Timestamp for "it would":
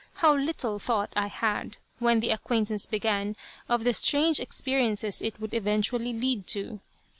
5.21-5.53